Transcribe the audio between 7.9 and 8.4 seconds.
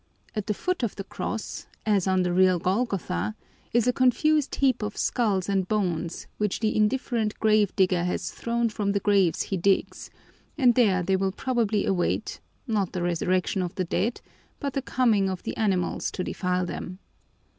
has